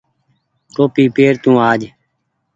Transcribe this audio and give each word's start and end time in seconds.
ٽوپي 0.73 1.03
پير 1.15 1.33
تو 1.43 1.51
آج۔ 1.69 1.81